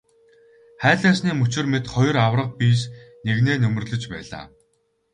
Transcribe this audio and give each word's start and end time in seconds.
Хайлаасны 0.83 1.31
мөчир 1.41 1.63
мэт 1.71 1.85
хоёр 1.93 2.15
аварга 2.25 2.51
биес 2.59 2.81
нэгнээ 3.25 3.55
нөмөрлөж 3.59 4.03
байлаа. 4.11 4.45